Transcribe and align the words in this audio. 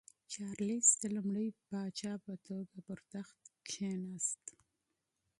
چارلېس 0.31 0.87
د 1.01 1.03
لومړي 1.15 1.47
پاچا 1.67 2.13
په 2.25 2.33
توګه 2.47 2.77
پر 2.87 2.99
تخت 3.11 3.41
کېناست. 3.69 4.43